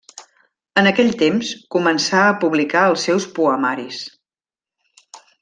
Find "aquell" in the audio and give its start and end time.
0.91-1.11